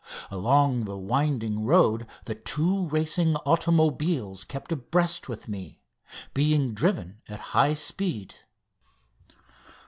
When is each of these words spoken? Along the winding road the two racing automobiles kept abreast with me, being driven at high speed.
Along 0.31 0.85
the 0.85 0.97
winding 0.97 1.63
road 1.63 2.07
the 2.25 2.33
two 2.33 2.87
racing 2.87 3.35
automobiles 3.45 4.43
kept 4.43 4.71
abreast 4.71 5.29
with 5.29 5.47
me, 5.47 5.79
being 6.33 6.73
driven 6.73 7.21
at 7.29 7.39
high 7.53 7.73
speed. 7.73 8.33